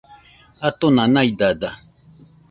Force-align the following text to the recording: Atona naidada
Atona 0.67 1.03
naidada 1.13 1.69